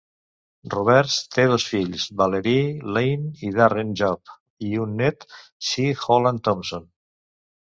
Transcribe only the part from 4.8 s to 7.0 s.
un net, Shea Holland Thompson.